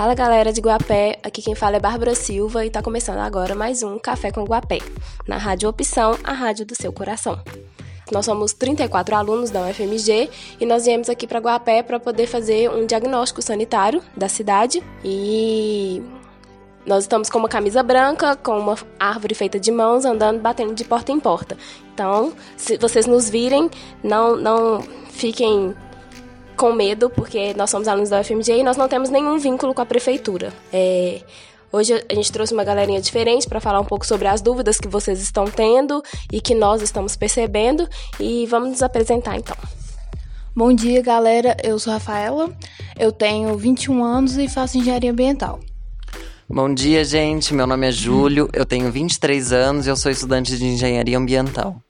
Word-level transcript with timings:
Fala 0.00 0.14
galera 0.14 0.50
de 0.50 0.62
Guapé, 0.62 1.18
aqui 1.22 1.42
quem 1.42 1.54
fala 1.54 1.76
é 1.76 1.78
Bárbara 1.78 2.14
Silva 2.14 2.64
e 2.64 2.68
está 2.68 2.80
começando 2.80 3.18
agora 3.18 3.54
mais 3.54 3.82
um 3.82 3.98
Café 3.98 4.32
com 4.32 4.44
Guapé, 4.44 4.78
na 5.28 5.36
Rádio 5.36 5.68
Opção, 5.68 6.16
a 6.24 6.32
rádio 6.32 6.64
do 6.64 6.74
seu 6.74 6.90
coração. 6.90 7.38
Nós 8.10 8.24
somos 8.24 8.54
34 8.54 9.14
alunos 9.14 9.50
da 9.50 9.60
UFMG 9.60 10.30
e 10.58 10.64
nós 10.64 10.86
viemos 10.86 11.10
aqui 11.10 11.26
para 11.26 11.38
Guapé 11.38 11.82
para 11.82 12.00
poder 12.00 12.26
fazer 12.26 12.70
um 12.70 12.86
diagnóstico 12.86 13.42
sanitário 13.42 14.02
da 14.16 14.26
cidade 14.26 14.82
e 15.04 16.02
nós 16.86 17.04
estamos 17.04 17.28
com 17.28 17.38
uma 17.38 17.48
camisa 17.50 17.82
branca, 17.82 18.36
com 18.36 18.58
uma 18.58 18.78
árvore 18.98 19.34
feita 19.34 19.60
de 19.60 19.70
mãos, 19.70 20.06
andando, 20.06 20.40
batendo 20.40 20.74
de 20.74 20.82
porta 20.82 21.12
em 21.12 21.20
porta. 21.20 21.58
Então, 21.92 22.32
se 22.56 22.78
vocês 22.78 23.04
nos 23.04 23.28
virem, 23.28 23.68
não, 24.02 24.34
não 24.34 24.80
fiquem 25.10 25.74
com 26.60 26.74
medo, 26.74 27.08
porque 27.08 27.54
nós 27.54 27.70
somos 27.70 27.88
alunos 27.88 28.10
da 28.10 28.20
UFMG 28.20 28.58
e 28.58 28.62
nós 28.62 28.76
não 28.76 28.86
temos 28.86 29.08
nenhum 29.08 29.38
vínculo 29.38 29.72
com 29.72 29.80
a 29.80 29.86
prefeitura. 29.86 30.52
É, 30.70 31.22
hoje 31.72 31.94
a 32.06 32.14
gente 32.14 32.30
trouxe 32.30 32.52
uma 32.52 32.62
galerinha 32.62 33.00
diferente 33.00 33.48
para 33.48 33.60
falar 33.60 33.80
um 33.80 33.84
pouco 33.84 34.06
sobre 34.06 34.28
as 34.28 34.42
dúvidas 34.42 34.78
que 34.78 34.86
vocês 34.86 35.22
estão 35.22 35.46
tendo 35.46 36.02
e 36.30 36.38
que 36.38 36.54
nós 36.54 36.82
estamos 36.82 37.16
percebendo. 37.16 37.88
E 38.20 38.44
vamos 38.44 38.68
nos 38.68 38.82
apresentar 38.82 39.38
então. 39.38 39.56
Bom 40.54 40.70
dia, 40.70 41.00
galera. 41.00 41.56
Eu 41.64 41.78
sou 41.78 41.94
Rafaela, 41.94 42.50
eu 42.98 43.10
tenho 43.10 43.56
21 43.56 44.04
anos 44.04 44.36
e 44.36 44.46
faço 44.46 44.76
engenharia 44.76 45.10
ambiental. 45.10 45.60
Bom 46.46 46.74
dia, 46.74 47.02
gente. 47.06 47.54
Meu 47.54 47.66
nome 47.66 47.88
é 47.88 47.92
Júlio, 47.92 48.50
eu 48.52 48.66
tenho 48.66 48.92
23 48.92 49.50
anos 49.50 49.86
e 49.86 49.88
eu 49.88 49.96
sou 49.96 50.12
estudante 50.12 50.58
de 50.58 50.66
engenharia 50.66 51.16
ambiental. 51.16 51.80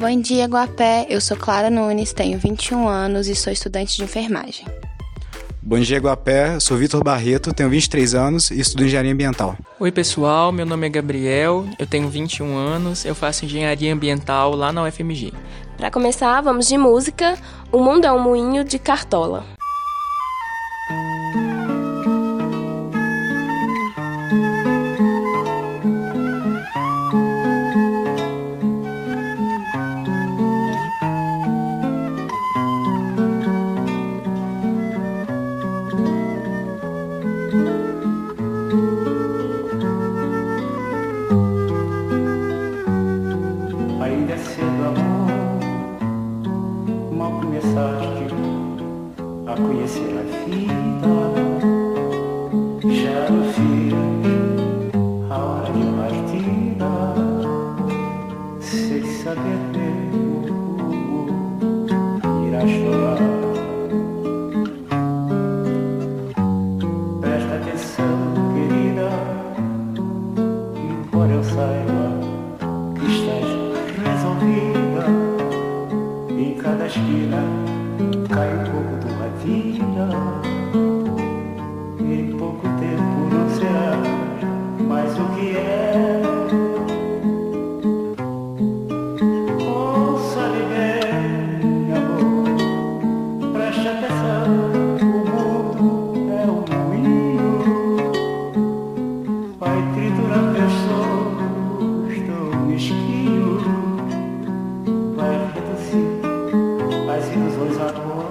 Bom 0.00 0.18
dia, 0.18 0.46
Guapé. 0.46 1.06
Eu 1.10 1.20
sou 1.20 1.36
Clara 1.36 1.68
Nunes, 1.68 2.14
tenho 2.14 2.38
21 2.38 2.88
anos 2.88 3.28
e 3.28 3.34
sou 3.34 3.52
estudante 3.52 3.98
de 3.98 4.02
enfermagem. 4.02 4.64
Bom 5.60 5.78
dia, 5.78 5.98
Guapé. 5.98 6.54
Eu 6.54 6.60
sou 6.60 6.78
Vitor 6.78 7.04
Barreto, 7.04 7.52
tenho 7.52 7.68
23 7.68 8.14
anos 8.14 8.50
e 8.50 8.58
estudo 8.58 8.86
engenharia 8.86 9.12
ambiental. 9.12 9.58
Oi, 9.78 9.92
pessoal. 9.92 10.52
Meu 10.52 10.64
nome 10.64 10.86
é 10.86 10.88
Gabriel, 10.90 11.66
eu 11.78 11.86
tenho 11.86 12.08
21 12.08 12.56
anos, 12.56 13.04
eu 13.04 13.14
faço 13.14 13.44
engenharia 13.44 13.92
ambiental 13.92 14.56
lá 14.56 14.72
na 14.72 14.84
UFMG. 14.84 15.34
Para 15.76 15.90
começar, 15.90 16.40
vamos 16.40 16.66
de 16.66 16.78
música. 16.78 17.36
O 17.70 17.78
Mundo 17.78 18.06
é 18.06 18.12
um 18.12 18.18
Moinho 18.18 18.64
de 18.64 18.78
Cartola. 18.78 19.44
Ainda 62.60 63.39
é 107.90 108.29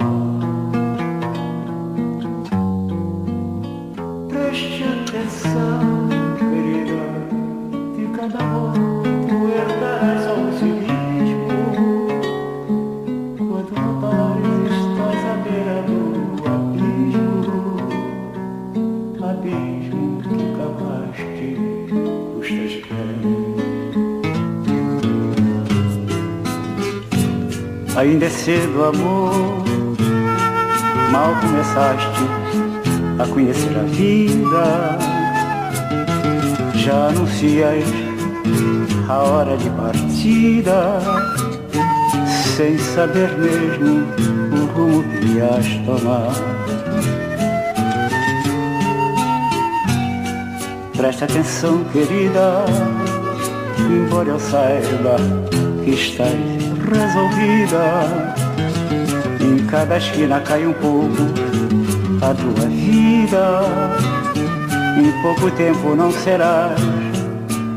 cedo, 28.50 28.84
amor. 28.84 29.64
Mal 31.12 31.36
começaste 31.40 32.24
a 33.20 33.28
conhecer 33.28 33.78
a 33.78 33.84
vida. 33.84 34.98
Já 36.74 37.10
anuncias 37.10 37.84
a 39.08 39.18
hora 39.20 39.56
de 39.56 39.70
partida, 39.70 41.00
sem 42.58 42.76
saber 42.80 43.38
mesmo 43.38 44.08
o 44.52 44.66
rumo 44.74 45.04
que 45.04 45.26
ias 45.28 45.68
tomar. 45.86 46.34
Presta 50.98 51.26
atenção, 51.26 51.84
querida, 51.94 52.66
embora 53.78 54.30
eu 54.30 54.40
saiba 54.40 55.18
que 55.84 55.92
estás 55.92 56.34
resolvida. 56.90 58.39
Cada 59.70 59.98
esquina 59.98 60.40
cai 60.40 60.66
um 60.66 60.74
pouco 60.74 61.24
a 62.22 62.34
tua 62.34 62.68
vida. 62.68 63.62
Em 64.98 65.22
pouco 65.22 65.52
tempo 65.52 65.96
não 65.96 66.12
serás 66.12 66.80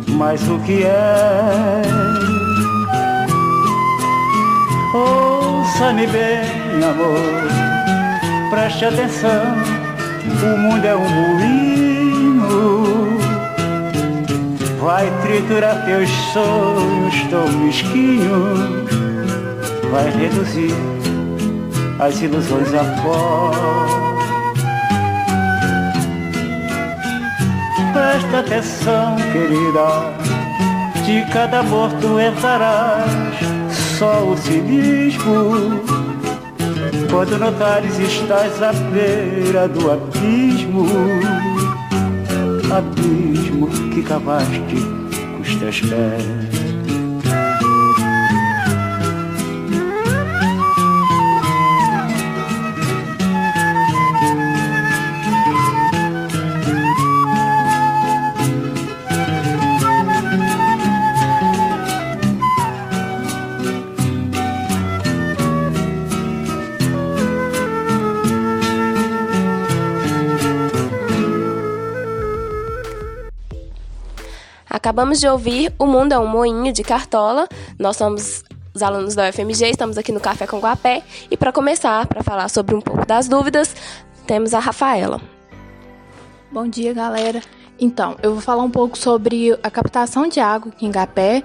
mais 0.09 0.41
o 0.49 0.59
que 0.61 0.85
é. 0.85 1.83
Ouça-me 4.95 6.07
bem, 6.07 6.41
amor, 6.83 8.51
preste 8.51 8.87
atenção. 8.87 9.43
O 10.43 10.59
mundo 10.59 10.85
é 10.85 10.97
um 10.97 11.09
moinho 11.09 12.03
vai 14.81 15.09
triturar 15.23 15.85
teus 15.85 16.11
sonhos 16.33 17.15
tão 17.31 17.49
mesquinhos 17.53 18.59
vai 19.91 20.11
reduzir 20.11 20.75
as 22.03 22.21
ilusões 22.21 22.69
a 22.75 22.85
pó. 23.01 23.53
Presta 27.93 28.39
atenção, 28.41 29.17
querida, 29.33 30.13
de 31.05 31.33
cada 31.33 31.61
amor 31.61 31.91
tu 32.01 32.19
entrarás 32.19 33.37
só 33.99 34.25
o 34.25 34.37
cinismo. 34.37 35.81
Quando 37.09 37.39
notares 37.39 37.97
estás 37.99 38.61
à 38.61 38.73
beira 38.73 39.69
do 39.69 39.93
abismo, 39.93 40.87
abismo 42.75 43.69
que 43.95 44.03
cavaste 44.03 44.77
com 45.37 45.41
os 45.41 45.55
teus 45.55 45.81
pés. 45.83 46.62
Acabamos 74.73 75.21
de 75.21 75.29
ouvir 75.29 75.71
O 75.79 75.85
Mundo 75.85 76.13
é 76.13 76.19
um 76.19 76.27
Moinho 76.27 76.73
de 76.73 76.83
Cartola. 76.83 77.47
Nós 77.79 77.95
somos 77.95 78.43
os 78.73 78.83
alunos 78.83 79.15
da 79.15 79.29
UFMG, 79.29 79.67
estamos 79.67 79.99
aqui 79.99 80.11
no 80.11 80.19
Café 80.19 80.47
com 80.47 80.59
Guapé. 80.59 81.03
E 81.31 81.37
para 81.37 81.53
começar, 81.53 82.07
para 82.07 82.23
falar 82.23 82.49
sobre 82.49 82.75
um 82.75 82.81
pouco 82.81 83.05
das 83.07 83.29
dúvidas, 83.29 83.77
temos 84.27 84.55
a 84.55 84.59
Rafaela. 84.59 85.21
Bom 86.51 86.67
dia, 86.67 86.95
galera. 86.95 87.43
Então, 87.79 88.17
eu 88.23 88.33
vou 88.33 88.41
falar 88.41 88.63
um 88.63 88.71
pouco 88.71 88.97
sobre 88.97 89.53
a 89.63 89.71
captação 89.71 90.27
de 90.27 90.41
água 90.41 90.73
aqui 90.75 90.87
em 90.87 90.91
Gapé 90.91 91.43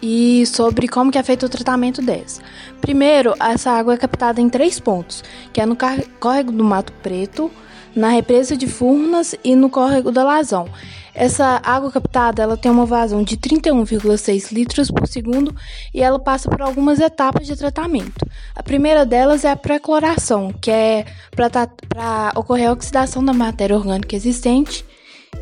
e 0.00 0.46
sobre 0.46 0.86
como 0.86 1.10
que 1.10 1.18
é 1.18 1.24
feito 1.24 1.46
o 1.46 1.48
tratamento 1.48 2.00
dessa. 2.00 2.40
Primeiro, 2.80 3.34
essa 3.40 3.72
água 3.72 3.94
é 3.94 3.96
captada 3.96 4.40
em 4.40 4.48
três 4.48 4.78
pontos, 4.78 5.24
que 5.52 5.60
é 5.60 5.66
no 5.66 5.76
córrego 6.20 6.52
do 6.52 6.62
Mato 6.62 6.92
Preto, 7.02 7.50
na 7.96 8.10
represa 8.10 8.56
de 8.56 8.68
Furnas 8.68 9.34
e 9.42 9.56
no 9.56 9.68
córrego 9.68 10.12
da 10.12 10.22
Lazão. 10.22 10.68
Essa 11.14 11.60
água 11.62 11.92
captada 11.92 12.42
ela 12.42 12.56
tem 12.56 12.72
uma 12.72 12.84
vazão 12.84 13.22
de 13.22 13.36
31,6 13.36 14.52
litros 14.52 14.90
por 14.90 15.06
segundo 15.06 15.54
e 15.94 16.02
ela 16.02 16.18
passa 16.18 16.50
por 16.50 16.60
algumas 16.60 16.98
etapas 16.98 17.46
de 17.46 17.54
tratamento. 17.54 18.26
A 18.54 18.62
primeira 18.62 19.06
delas 19.06 19.44
é 19.44 19.50
a 19.50 19.56
pré-cloração, 19.56 20.52
que 20.52 20.72
é 20.72 21.04
para 21.30 22.32
ocorrer 22.34 22.68
a 22.68 22.72
oxidação 22.72 23.24
da 23.24 23.32
matéria 23.32 23.76
orgânica 23.76 24.16
existente, 24.16 24.84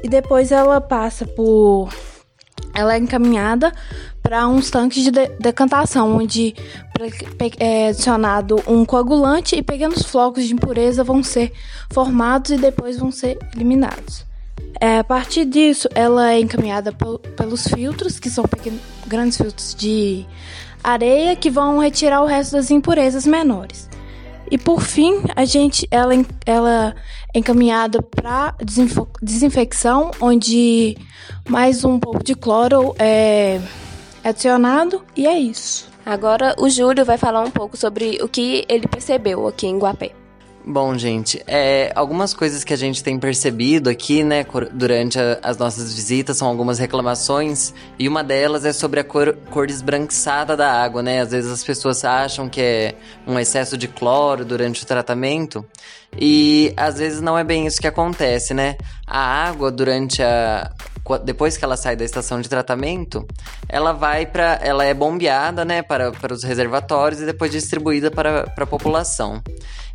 e 0.02 0.08
depois 0.08 0.52
ela 0.52 0.80
passa 0.80 1.24
por. 1.24 1.88
Ela 2.74 2.94
é 2.94 2.98
encaminhada 2.98 3.72
para 4.22 4.48
uns 4.48 4.70
tanques 4.70 5.02
de, 5.04 5.10
de 5.10 5.28
decantação, 5.38 6.16
onde 6.16 6.54
é 7.58 7.88
adicionado 7.88 8.62
um 8.66 8.84
coagulante 8.84 9.56
e 9.56 9.62
pequenos 9.62 10.02
flocos 10.02 10.44
de 10.44 10.54
impureza 10.54 11.04
vão 11.04 11.22
ser 11.22 11.52
formados 11.90 12.50
e 12.50 12.56
depois 12.56 12.98
vão 12.98 13.10
ser 13.10 13.38
eliminados. 13.54 14.31
É, 14.80 14.98
a 14.98 15.04
partir 15.04 15.44
disso, 15.44 15.88
ela 15.94 16.32
é 16.32 16.40
encaminhada 16.40 16.92
pelos 17.36 17.66
filtros, 17.68 18.18
que 18.18 18.28
são 18.28 18.44
pequenos, 18.44 18.80
grandes 19.06 19.36
filtros 19.36 19.74
de 19.74 20.26
areia, 20.82 21.36
que 21.36 21.50
vão 21.50 21.78
retirar 21.78 22.22
o 22.22 22.26
resto 22.26 22.52
das 22.52 22.70
impurezas 22.70 23.26
menores. 23.26 23.88
E 24.50 24.58
por 24.58 24.82
fim, 24.82 25.22
a 25.34 25.44
gente, 25.44 25.88
ela, 25.90 26.12
ela 26.44 26.94
é 27.32 27.38
encaminhada 27.38 28.02
para 28.02 28.54
desinfecção, 29.22 30.10
onde 30.20 30.96
mais 31.48 31.84
um 31.84 31.98
pouco 31.98 32.22
de 32.22 32.34
cloro 32.34 32.94
é 32.98 33.60
adicionado 34.22 35.02
e 35.16 35.26
é 35.26 35.38
isso. 35.38 35.88
Agora 36.04 36.54
o 36.58 36.68
Júlio 36.68 37.04
vai 37.04 37.16
falar 37.16 37.40
um 37.40 37.50
pouco 37.50 37.76
sobre 37.76 38.18
o 38.20 38.28
que 38.28 38.64
ele 38.68 38.86
percebeu 38.86 39.46
aqui 39.46 39.66
em 39.66 39.78
Guapé. 39.78 40.21
Bom, 40.64 40.96
gente, 40.96 41.42
é, 41.44 41.90
algumas 41.92 42.32
coisas 42.32 42.62
que 42.62 42.72
a 42.72 42.76
gente 42.76 43.02
tem 43.02 43.18
percebido 43.18 43.90
aqui, 43.90 44.22
né, 44.22 44.46
durante 44.72 45.18
a, 45.18 45.38
as 45.42 45.58
nossas 45.58 45.92
visitas 45.92 46.36
são 46.36 46.46
algumas 46.46 46.78
reclamações 46.78 47.74
e 47.98 48.08
uma 48.08 48.22
delas 48.22 48.64
é 48.64 48.72
sobre 48.72 49.00
a 49.00 49.04
cor, 49.04 49.36
cor 49.50 49.68
esbranquiçada 49.68 50.56
da 50.56 50.70
água, 50.70 51.02
né? 51.02 51.20
Às 51.20 51.32
vezes 51.32 51.50
as 51.50 51.64
pessoas 51.64 52.04
acham 52.04 52.48
que 52.48 52.60
é 52.60 52.94
um 53.26 53.40
excesso 53.40 53.76
de 53.76 53.88
cloro 53.88 54.44
durante 54.44 54.84
o 54.84 54.86
tratamento 54.86 55.66
e 56.16 56.72
às 56.76 56.98
vezes 56.98 57.20
não 57.20 57.36
é 57.36 57.42
bem 57.42 57.66
isso 57.66 57.80
que 57.80 57.88
acontece, 57.88 58.54
né? 58.54 58.76
A 59.04 59.18
água 59.18 59.68
durante 59.68 60.22
a, 60.22 60.70
depois 61.24 61.56
que 61.56 61.64
ela 61.64 61.76
sai 61.76 61.96
da 61.96 62.04
estação 62.04 62.40
de 62.40 62.48
tratamento, 62.48 63.26
ela 63.68 63.92
vai 63.92 64.24
para, 64.24 64.58
ela 64.62 64.84
é 64.84 64.94
bombeada, 64.94 65.64
né, 65.64 65.82
para, 65.82 66.12
para 66.12 66.32
os 66.32 66.42
reservatórios 66.42 67.20
e 67.20 67.26
depois 67.26 67.50
distribuída 67.50 68.10
para, 68.10 68.44
para 68.44 68.64
a 68.64 68.66
população. 68.66 69.42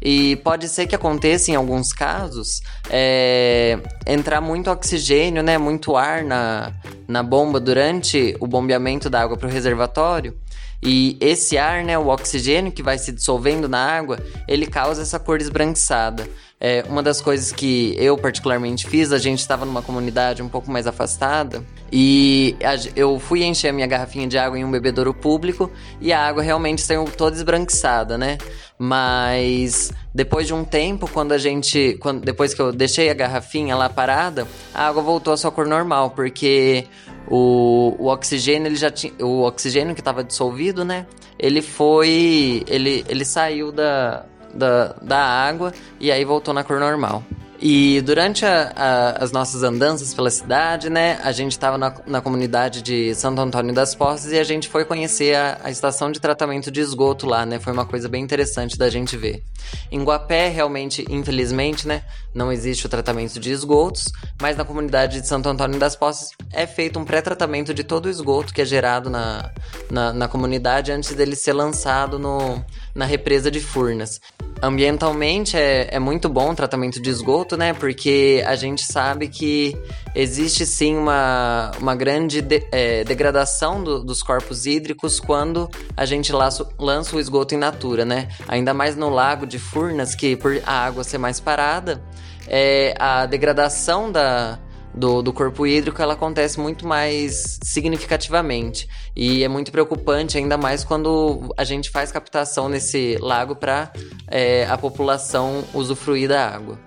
E 0.02 0.36
pode 0.38 0.68
ser 0.68 0.86
que 0.86 0.96
aconteça 0.96 1.52
em 1.52 1.56
alguns 1.56 1.92
casos 1.92 2.62
é, 2.90 3.80
entrar 4.06 4.42
muito 4.42 4.70
oxigênio, 4.70 5.42
né, 5.42 5.58
muito 5.58 5.96
ar 5.96 6.24
na, 6.24 6.72
na 7.08 7.24
bomba 7.24 7.60
durante 7.60 8.36
o 8.40 8.46
bombeamento 8.46 9.10
da 9.10 9.22
água 9.22 9.38
para 9.38 9.48
o 9.48 9.52
reservatório. 9.52 10.38
E 10.82 11.18
esse 11.20 11.58
ar, 11.58 11.84
né, 11.84 11.98
o 11.98 12.08
oxigênio 12.08 12.72
que 12.72 12.84
vai 12.84 12.98
se 12.98 13.12
dissolvendo 13.12 13.68
na 13.68 13.80
água, 13.80 14.20
ele 14.48 14.68
causa 14.68 15.02
essa 15.02 15.20
cor 15.20 15.42
esbranquiçada. 15.42 16.28
É, 16.60 16.84
uma 16.88 17.04
das 17.04 17.22
coisas 17.22 17.52
que 17.52 17.96
eu 17.98 18.18
particularmente 18.18 18.88
fiz, 18.88 19.12
a 19.12 19.18
gente 19.18 19.40
estava 19.40 19.66
numa 19.66 19.82
comunidade 19.82 20.42
um 20.42 20.50
pouco 20.50 20.72
mais 20.72 20.88
afastada 20.88 21.64
e 21.92 22.56
eu 22.96 23.20
fui 23.20 23.44
encher 23.44 23.70
a 23.70 23.74
minha 23.74 23.88
garrafinha 23.88 24.28
de 24.28 24.38
água 24.38 24.60
em 24.60 24.66
um 24.66 24.72
bebedouro 24.72 25.14
público 25.14 25.72
e 26.02 26.12
a 26.12 26.28
água 26.28 26.44
realmente 26.44 26.82
saiu 26.82 27.06
toda 27.06 27.36
esbranquiçada, 27.36 28.18
né? 28.18 28.38
Mas 28.78 29.92
depois 30.14 30.48
de 30.48 30.54
um 30.54 30.64
tempo, 30.64 31.10
quando 31.12 31.32
a 31.32 31.38
gente, 31.38 31.98
quando, 32.00 32.22
depois 32.22 32.54
que 32.54 32.62
eu 32.62 32.72
deixei 32.72 33.10
a 33.10 33.14
garrafinha 33.14 33.76
lá 33.76 33.90
parada, 33.90 34.48
a 34.74 34.88
água 34.88 35.02
voltou 35.02 35.34
à 35.34 35.38
sua 35.38 35.52
cor 35.52 35.66
normal, 35.66 36.12
porque 36.12 36.86
o, 37.28 37.96
o 37.98 38.08
oxigênio 38.08 38.68
ele 38.68 38.76
já 38.76 38.92
tinha, 38.92 39.14
o 39.22 39.44
oxigênio 39.44 39.96
que 39.96 40.02
estava 40.02 40.24
dissolvido, 40.24 40.84
né? 40.84 41.06
Ele 41.40 41.62
foi, 41.62 42.64
ele, 42.68 43.06
ele 43.08 43.24
saiu 43.24 43.72
da 43.72 44.26
da, 44.54 44.96
da 45.02 45.20
água 45.20 45.72
e 46.00 46.12
aí 46.12 46.26
voltou 46.26 46.54
na 46.54 46.64
cor 46.64 46.80
normal. 46.80 47.24
E 47.60 48.02
durante 48.02 48.46
a, 48.46 48.72
a, 48.76 49.24
as 49.24 49.32
nossas 49.32 49.64
andanças 49.64 50.14
pela 50.14 50.30
cidade, 50.30 50.90
né, 50.90 51.20
a 51.24 51.32
gente 51.32 51.54
estava 51.54 51.78
na, 51.78 51.94
na, 52.06 52.22
comunidade 52.22 52.84
de 52.84 53.16
Santo 53.16 53.42
Antônio 53.42 53.74
das 53.74 53.96
Posses 53.96 54.32
e 54.32 54.38
a 54.38 54.44
gente 54.44 54.70
foi 54.70 54.86
conhecer 54.86 55.36
a, 55.36 55.60
a, 55.64 55.72
estação 55.72 56.12
de 56.12 56.20
tratamento 56.20 56.70
de 56.70 56.80
esgoto 56.80 57.26
lá, 57.26 57.46
né? 57.46 57.60
Foi 57.60 57.74
uma 57.74 57.86
coisa 57.86 58.08
bem 58.08 58.24
interessante 58.24 58.78
da 58.78 58.90
gente 58.90 59.18
ver. 59.18 59.44
Em 59.92 60.04
Guapé, 60.04 60.50
realmente, 60.50 61.04
infelizmente, 61.10 61.88
né, 61.88 62.04
não 62.34 62.52
existe 62.52 62.86
o 62.86 62.90
tratamento 62.90 63.40
de 63.40 63.52
esgotos, 63.52 64.12
mas 64.40 64.56
na 64.56 64.64
comunidade 64.64 65.20
de 65.20 65.28
Santo 65.28 65.50
Antônio 65.50 65.80
das 65.80 65.96
Posses 65.96 66.30
é 66.54 66.68
feito 66.68 67.00
um 67.00 67.06
pré-tratamento 67.06 67.74
de 67.74 67.84
todo 67.84 68.06
o 68.06 68.10
esgoto 68.10 68.54
que 68.54 68.62
é 68.62 68.66
gerado 68.66 69.10
na, 69.10 69.50
na, 69.90 70.14
na 70.14 70.28
comunidade 70.28 70.92
antes 70.92 71.16
dele 71.16 71.36
ser 71.36 71.54
lançado 71.54 72.20
no, 72.20 72.64
na 72.98 73.06
represa 73.06 73.52
de 73.52 73.62
Furnas. 73.62 74.20
Ambientalmente 74.60 75.56
é, 75.56 75.88
é 75.92 76.00
muito 76.00 76.28
bom 76.28 76.50
o 76.50 76.56
tratamento 76.56 77.00
de 77.00 77.12
esgoto, 77.12 77.56
né? 77.56 77.74
Porque 77.74 78.44
a 78.48 78.56
gente 78.56 78.82
sabe 78.82 79.28
que 79.28 79.78
existe 80.16 80.66
sim 80.66 80.98
uma, 80.98 81.72
uma 81.80 81.96
grande 81.96 82.42
de, 82.42 82.68
é, 82.72 83.04
degradação 83.04 83.84
do, 83.84 84.04
dos 84.04 84.24
corpos 84.24 84.66
hídricos 84.66 85.20
quando 85.20 85.70
a 85.96 86.06
gente 86.06 86.34
laço, 86.34 86.68
lança 86.80 87.16
o 87.16 87.20
esgoto 87.20 87.54
in 87.54 87.60
natura, 87.60 88.04
né? 88.04 88.30
Ainda 88.48 88.74
mais 88.74 88.96
no 88.96 89.12
lago 89.12 89.46
de 89.46 89.60
Furnas, 89.60 90.16
que 90.16 90.36
por 90.36 90.60
a 90.66 90.86
água 90.86 91.04
ser 91.04 91.20
mais 91.20 91.40
parada, 91.40 92.04
é, 92.48 92.96
a 92.98 93.28
degradação 93.28 94.12
da, 94.12 94.58
do, 94.98 95.22
do 95.22 95.32
corpo 95.32 95.66
hídrico 95.66 96.02
ela 96.02 96.14
acontece 96.14 96.60
muito 96.60 96.88
mais 96.88 97.60
significativamente. 97.64 98.90
E 99.16 99.44
é 99.44 99.48
muito 99.48 99.72
preocupante, 99.72 100.38
ainda 100.38 100.58
mais 100.58 100.84
quando 100.84 101.54
a 101.56 101.64
gente 101.64 101.90
faz 101.90 102.12
captação 102.12 102.68
nesse 102.68 103.18
lago 103.20 103.56
para 103.56 103.92
é, 104.28 104.66
a 104.66 104.78
população 104.78 105.64
usufruir 105.74 106.28
da 106.28 106.50
água. 106.50 106.80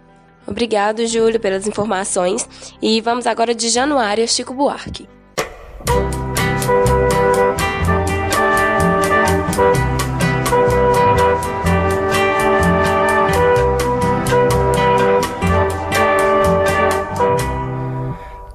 Obrigado, 0.47 1.07
Júlio, 1.07 1.39
pelas 1.39 1.67
informações. 1.67 2.49
E 2.83 3.01
vamos 3.01 3.27
agora 3.27 3.55
de 3.55 3.69
Januário 3.69 4.27
Chico 4.27 4.53
Buarque. 4.53 5.09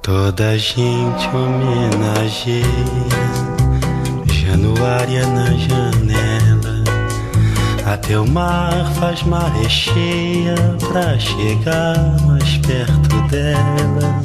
Toda 0.06 0.56
gente 0.56 1.28
homenageia 1.34 2.62
Januária 4.26 5.26
na 5.26 5.46
janela. 5.46 6.84
Até 7.84 8.16
o 8.16 8.24
mar 8.24 8.88
faz 9.00 9.24
maré 9.24 9.68
cheia 9.68 10.54
Pra 10.78 11.18
chegar 11.18 11.96
mais 12.24 12.56
perto 12.58 13.20
dela. 13.28 14.22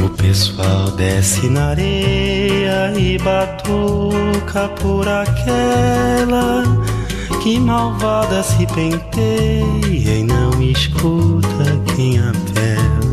O 0.00 0.08
pessoal 0.10 0.92
desce 0.92 1.48
na 1.48 1.70
areia 1.70 2.92
E 2.96 3.18
batuca 3.18 4.68
por 4.80 5.08
aquela 5.08 6.62
Que 7.42 7.58
malvada 7.58 8.44
se 8.44 8.64
penteia 8.66 10.18
E 10.18 10.22
não 10.22 10.62
escuta 10.62 11.82
quem 11.96 12.20
apela 12.20 13.11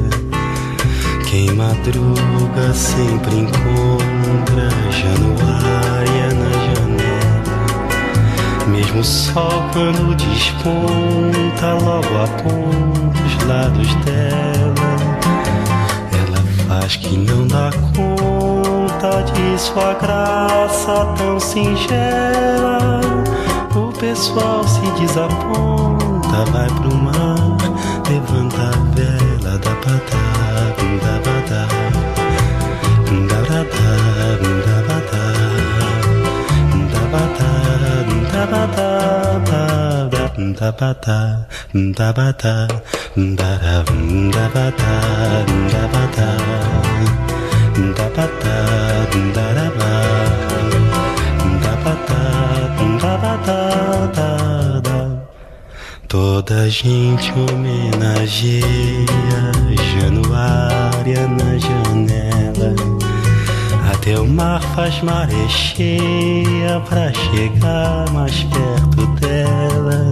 quem 1.30 1.54
madruga 1.54 2.74
sempre 2.74 3.42
encontra 3.42 4.70
Januária 4.90 6.34
na 6.34 6.50
janela. 6.66 7.58
Mesmo 8.68 9.02
o 9.02 9.04
sol 9.04 9.64
quando 9.72 10.16
desponta, 10.16 11.74
logo 11.84 12.18
aponta 12.24 13.22
os 13.28 13.46
lados 13.46 13.94
dela. 14.06 14.74
Ela 16.18 16.42
faz 16.68 16.96
que 16.96 17.16
não 17.16 17.46
dá 17.46 17.70
conta 17.96 19.22
de 19.32 19.62
sua 19.62 19.94
graça 20.02 21.14
tão 21.16 21.40
singela. 21.40 23.02
O 23.76 23.92
pessoal 24.00 24.64
se 24.68 24.82
desaponta, 25.00 26.52
vai 26.52 26.68
pro 26.70 26.96
mar, 26.96 27.58
levanta 28.10 28.64
a 28.64 28.96
vela 28.96 29.60
da 29.60 29.76
patada. 29.76 30.19
Da 40.60 40.72
ba 40.74 40.94
da 41.06 41.48
da 41.74 42.12
ba 42.12 42.34
da 42.44 42.68
da 43.16 43.52
da 43.64 43.84
da 44.34 44.46
ba 44.54 44.66
da 44.80 44.94
da 45.72 45.84
ba 45.94 46.04
da 46.14 46.28
da 47.96 48.08
ba 48.16 48.26
da 48.44 48.58
da 49.36 49.46
da 49.56 49.68
ba 49.74 49.94
da 51.64 51.74
ba 51.84 51.94
da 52.08 52.22
da 53.00 53.14
ba 53.24 53.34
da 53.46 53.60
da 54.18 54.30
da 54.82 55.00
Toda 56.10 56.70
gente 56.70 57.32
homenageia 57.32 58.62
Januária 59.94 61.28
na 61.28 61.58
janela. 61.58 62.72
Até 63.94 64.20
o 64.20 64.28
mar 64.28 64.62
faz 64.76 65.02
maré 65.04 65.48
cheia 65.48 66.82
pra 66.82 67.14
chegar 67.14 68.12
mais 68.12 68.44
perto 68.44 69.06
dela. 69.22 70.12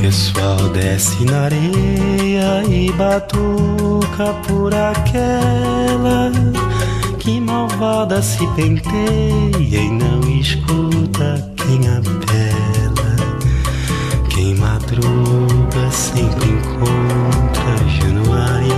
Pessoal 0.00 0.68
desce 0.72 1.24
na 1.24 1.44
areia 1.44 2.62
e 2.68 2.92
batuca 2.92 4.32
por 4.46 4.72
aquela 4.72 6.30
que 7.18 7.40
malvada 7.40 8.22
se 8.22 8.46
penteia 8.54 9.80
e 9.80 9.90
não 9.90 10.20
escuta 10.28 11.44
quem 11.56 11.88
apela. 11.88 13.16
Quem 14.28 14.54
madruga 14.54 15.90
sempre 15.90 16.50
encontra 16.50 17.88
Januária 18.00 18.76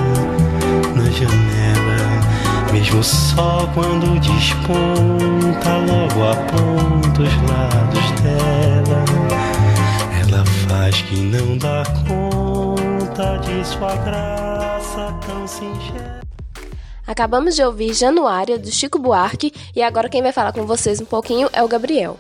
na 0.95 1.11
janela. 1.11 2.73
Mesmo 2.73 3.03
só 3.05 3.69
quando 3.75 4.19
desponta, 4.21 5.77
logo 5.87 6.31
aponta 6.31 7.23
os 7.23 7.51
lados 7.51 8.11
dela. 8.23 9.05
Faz 10.45 11.03
que 11.03 11.17
não 11.17 11.59
dá 11.59 11.83
conta 12.07 13.37
de 13.39 13.67
sua 13.67 13.95
graça 13.97 15.13
tão 15.27 15.47
singela. 15.47 16.21
Acabamos 17.07 17.57
de 17.57 17.63
ouvir 17.63 17.95
Januária, 17.95 18.59
do 18.59 18.71
Chico 18.71 18.99
Buarque, 18.99 19.53
e 19.75 19.83
agora 19.83 20.09
quem 20.11 20.23
vai 20.23 20.31
falar 20.31 20.53
com 20.53 20.67
vocês 20.67 21.01
um 21.01 21.07
pouquinho 21.07 21.49
é 21.53 21.63
o 21.63 21.69
Gabriel. 21.69 22.19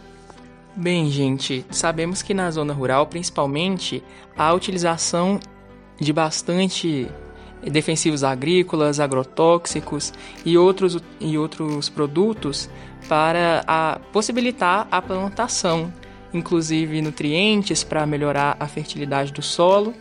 Bem, 0.75 1.11
gente, 1.11 1.67
sabemos 1.71 2.23
que 2.23 2.33
na 2.33 2.51
zona 2.51 2.73
rural, 2.73 3.07
principalmente, 3.07 4.03
há 4.37 4.53
utilização 4.55 5.39
de 6.01 6.13
bastante 6.13 7.07
defensivos 7.63 8.25
agrícolas, 8.25 9.01
agrotóxicos 9.01 10.13
e 10.45 10.57
outros, 10.57 10.97
e 11.21 11.37
outros 11.37 11.89
produtos 11.89 12.71
para 13.09 13.63
a, 13.67 13.99
possibilitar 14.13 14.87
a 14.91 15.03
plantação, 15.03 15.93
inclusive 16.33 17.01
nutrientes 17.01 17.83
para 17.85 18.07
melhorar 18.07 18.57
a 18.59 18.67
fertilidade 18.67 19.33
do 19.33 19.43
solo. 19.43 19.95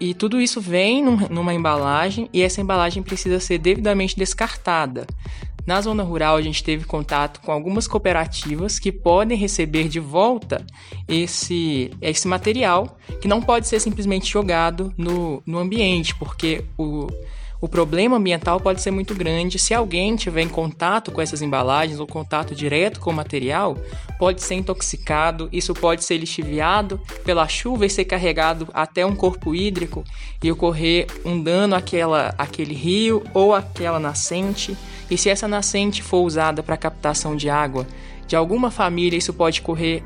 E 0.00 0.14
tudo 0.14 0.40
isso 0.40 0.60
vem 0.60 1.02
num, 1.02 1.16
numa 1.28 1.52
embalagem 1.52 2.28
e 2.32 2.42
essa 2.42 2.60
embalagem 2.60 3.02
precisa 3.02 3.40
ser 3.40 3.58
devidamente 3.58 4.16
descartada. 4.16 5.06
Na 5.68 5.82
zona 5.82 6.02
rural, 6.02 6.36
a 6.36 6.40
gente 6.40 6.64
teve 6.64 6.86
contato 6.86 7.40
com 7.40 7.52
algumas 7.52 7.86
cooperativas 7.86 8.78
que 8.78 8.90
podem 8.90 9.36
receber 9.36 9.86
de 9.86 10.00
volta 10.00 10.64
esse, 11.06 11.90
esse 12.00 12.26
material, 12.26 12.98
que 13.20 13.28
não 13.28 13.42
pode 13.42 13.68
ser 13.68 13.78
simplesmente 13.78 14.32
jogado 14.32 14.94
no, 14.96 15.42
no 15.44 15.58
ambiente, 15.58 16.14
porque 16.14 16.64
o, 16.78 17.06
o 17.60 17.68
problema 17.68 18.16
ambiental 18.16 18.60
pode 18.60 18.80
ser 18.80 18.90
muito 18.90 19.14
grande. 19.14 19.58
Se 19.58 19.74
alguém 19.74 20.14
tiver 20.14 20.42
em 20.42 20.48
contato 20.48 21.10
com 21.10 21.20
essas 21.20 21.42
embalagens 21.42 21.98
ou 21.98 22.06
contato 22.06 22.54
direto 22.54 23.00
com 23.00 23.10
o 23.10 23.14
material, 23.14 23.76
pode 24.18 24.42
ser 24.42 24.54
intoxicado, 24.54 25.48
isso 25.52 25.74
pode 25.74 26.04
ser 26.04 26.18
lixiviado 26.18 27.00
pela 27.24 27.48
chuva 27.48 27.84
e 27.86 27.90
ser 27.90 28.04
carregado 28.04 28.68
até 28.72 29.04
um 29.04 29.16
corpo 29.16 29.54
hídrico 29.54 30.04
e 30.42 30.52
ocorrer 30.52 31.06
um 31.24 31.42
dano 31.42 31.74
àquela, 31.74 32.34
àquele 32.38 32.74
rio 32.74 33.24
ou 33.34 33.52
àquela 33.54 33.98
nascente. 33.98 34.76
E 35.10 35.18
se 35.18 35.28
essa 35.28 35.48
nascente 35.48 36.02
for 36.02 36.22
usada 36.22 36.62
para 36.62 36.76
captação 36.76 37.34
de 37.34 37.50
água 37.50 37.86
de 38.26 38.36
alguma 38.36 38.70
família, 38.70 39.16
isso 39.16 39.32
pode 39.32 39.62
correr 39.62 40.04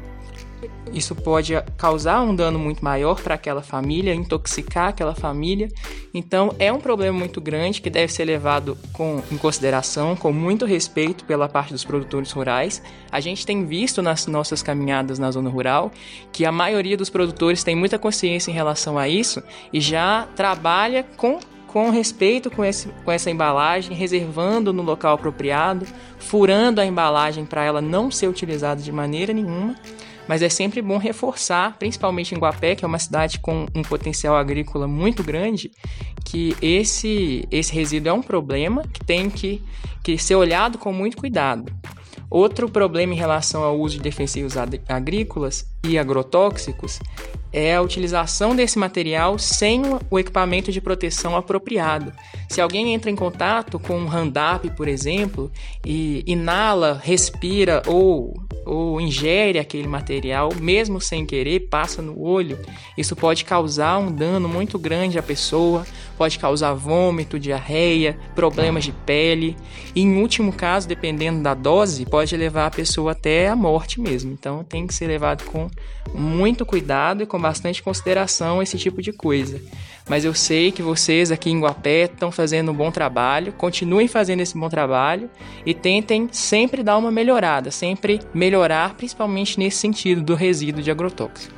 isso 0.93 1.15
pode 1.15 1.55
causar 1.77 2.23
um 2.23 2.35
dano 2.35 2.59
muito 2.59 2.85
maior 2.85 3.21
para 3.21 3.35
aquela 3.35 3.63
família, 3.63 4.15
intoxicar 4.15 4.89
aquela 4.89 5.15
família. 5.15 5.69
Então, 6.13 6.55
é 6.59 6.73
um 6.73 6.79
problema 6.79 7.19
muito 7.19 7.41
grande 7.41 7.81
que 7.81 7.89
deve 7.89 8.13
ser 8.13 8.25
levado 8.25 8.77
com, 8.93 9.23
em 9.31 9.37
consideração, 9.37 10.15
com 10.15 10.33
muito 10.33 10.67
respeito 10.67 11.25
pela 11.25 11.49
parte 11.49 11.73
dos 11.73 11.85
produtores 11.85 12.31
rurais. 12.31 12.83
A 13.11 13.21
gente 13.21 13.47
tem 13.47 13.65
visto 13.65 14.03
nas 14.03 14.27
nossas 14.27 14.63
caminhadas 14.63 15.19
na 15.19 15.31
zona 15.31 15.49
rural 15.49 15.91
que 16.31 16.45
a 16.45 16.53
maioria 16.53 16.97
dos 16.97 17.09
produtores 17.09 17.65
tem 17.65 17.75
muita 17.75 17.99
consciência 17.99 18.51
em 18.51 18.55
relação 18.55 18.99
a 18.99 19.09
isso 19.09 19.43
e 19.73 19.81
já 19.81 20.29
trabalha 20.37 21.05
com 21.17 21.41
com 21.73 21.89
respeito 21.89 22.51
com, 22.51 22.63
esse, 22.63 22.89
com 23.03 23.11
essa 23.11 23.31
embalagem, 23.31 23.97
reservando 23.97 24.75
no 24.75 24.83
local 24.83 25.15
apropriado, 25.15 25.87
furando 26.19 26.83
a 26.83 26.85
embalagem 26.85 27.47
para 27.47 27.65
ela 27.65 27.81
não 27.81 28.11
ser 28.11 28.29
utilizada 28.29 28.83
de 28.83 28.93
maneira 28.93 29.33
nenhuma 29.33 29.75
mas 30.29 30.43
é 30.43 30.49
sempre 30.49 30.81
bom 30.81 30.99
reforçar, 30.99 31.77
principalmente 31.79 32.35
em 32.35 32.39
Guapé, 32.39 32.75
que 32.75 32.85
é 32.85 32.89
uma 32.89 32.99
cidade 32.99 33.39
com 33.39 33.67
um 33.75 33.83
potencial 33.83 34.37
agrícola 34.37 34.87
muito 34.87 35.23
grande, 35.23 35.71
que 36.25 36.57
esse, 36.63 37.47
esse 37.51 37.73
resíduo 37.75 38.11
é 38.11 38.13
um 38.13 38.23
problema 38.23 38.83
que 38.93 39.05
tem 39.05 39.29
que, 39.29 39.63
que 40.03 40.17
ser 40.17 40.37
olhado 40.37 40.79
com 40.79 40.93
muito 40.93 41.17
cuidado. 41.17 41.73
Outro 42.31 42.67
problema 42.67 43.13
em 43.13 43.17
relação 43.17 43.63
ao 43.63 43.79
uso 43.79 43.97
de 43.97 44.03
defensivos 44.03 44.55
agrícolas 44.89 45.67
e 45.85 45.99
agrotóxicos 45.99 46.99
é 47.53 47.75
a 47.75 47.83
utilização 47.83 48.57
desse 48.57 48.79
material 48.79 49.39
sem 49.39 49.83
o 50.11 50.19
equipamento 50.19 50.73
de 50.73 50.81
proteção 50.81 51.37
apropriado. 51.37 52.11
Se 52.49 52.61
alguém 52.61 52.95
entra 52.95 53.11
em 53.11 53.17
contato 53.17 53.79
com 53.79 53.99
um 53.99 54.07
Roundup, 54.07 54.71
por 54.75 54.89
exemplo, 54.89 55.53
e 55.85 56.25
inala, 56.27 56.99
respira 57.03 57.83
ou 57.87 58.35
ou 58.73 59.01
ingere 59.01 59.59
aquele 59.59 59.87
material, 59.87 60.51
mesmo 60.59 61.01
sem 61.01 61.27
querer, 61.27 61.69
passa 61.69 62.01
no 62.01 62.21
olho, 62.21 62.59
isso 62.97 63.15
pode 63.15 63.45
causar 63.45 63.99
um 63.99 64.11
dano 64.11 64.49
muito 64.49 64.79
grande 64.79 65.19
à 65.19 65.23
pessoa, 65.23 65.87
pode 66.17 66.39
causar 66.39 66.73
vômito, 66.73 67.39
diarreia, 67.39 68.19
problemas 68.35 68.85
de 68.85 68.93
pele 68.93 69.57
e, 69.95 70.01
em 70.01 70.17
último 70.21 70.53
caso, 70.53 70.89
dependendo 70.89 71.43
da 71.43 71.55
dose, 71.55 72.07
pode 72.07 72.37
levar 72.37 72.67
a 72.67 72.71
pessoa 72.71 73.13
até 73.13 73.49
a 73.49 73.57
morte 73.57 74.01
mesmo. 74.01 74.33
Então, 74.33 74.65
tem 74.65 74.87
que 74.87 74.95
ser 74.95 75.07
levado 75.07 75.45
com 75.45 75.71
muito 76.15 76.65
cuidado 76.65 77.23
e 77.23 77.27
com 77.27 77.39
bastante 77.39 77.83
consideração 77.83 78.63
esse 78.63 78.79
tipo 78.79 79.03
de 79.03 79.13
coisa. 79.13 79.61
Mas 80.09 80.25
eu 80.25 80.35
sei 80.35 80.73
que 80.73 80.83
vocês 80.83 81.31
aqui 81.31 81.51
em 81.51 81.61
Guapé 81.61 82.05
estão 82.05 82.33
fazendo 82.33 82.73
um 82.73 82.75
bom 82.75 82.91
trabalho, 82.91 83.53
continuem 83.53 84.09
fazendo 84.09 84.41
esse 84.41 84.59
bom 84.59 84.69
trabalho 84.69 85.31
e 85.65 85.73
tentem 85.73 86.29
sempre 86.33 86.83
dar 86.83 86.99
uma 86.99 87.11
melhorada, 87.11 87.71
sempre 87.71 88.21
melhorar, 88.35 88.95
principalmente 88.95 89.59
nesse 89.59 89.79
sentido 89.79 90.21
do 90.21 90.35
resíduo 90.35 90.83
de 90.83 90.91
agrotóxico. 90.91 91.55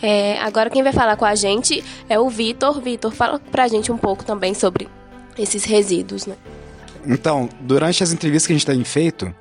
É, 0.00 0.38
agora 0.40 0.70
quem 0.70 0.82
vai 0.82 0.92
falar 0.92 1.16
com 1.16 1.24
a 1.24 1.34
gente 1.34 1.82
é 2.08 2.18
o 2.18 2.28
Vitor. 2.28 2.80
Vitor, 2.80 3.12
fala 3.12 3.38
pra 3.38 3.66
gente 3.68 3.90
um 3.90 3.96
pouco 3.96 4.24
também 4.24 4.54
sobre 4.54 4.88
esses 5.38 5.64
resíduos, 5.64 6.26
né? 6.26 6.36
Então, 7.06 7.48
durante 7.60 8.02
as 8.02 8.12
entrevistas 8.12 8.46
que 8.46 8.52
a 8.52 8.56
gente 8.56 8.66
tem 8.66 8.84
feito, 8.84 9.34